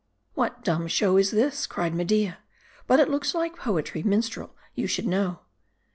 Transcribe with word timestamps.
'"What 0.33 0.63
dumb 0.63 0.87
show 0.87 1.17
is 1.17 1.29
this?" 1.29 1.67
cried 1.67 1.93
Media. 1.93 2.39
"But.it 2.87 3.07
looks 3.07 3.35
like 3.35 3.55
poetry: 3.57 4.01
minstrel, 4.01 4.55
you 4.73 4.87
should 4.87 5.05
know." 5.05 5.41